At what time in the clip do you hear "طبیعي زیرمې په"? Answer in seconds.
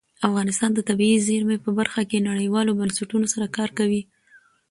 0.89-1.69